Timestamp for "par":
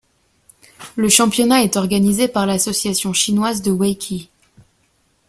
2.27-2.47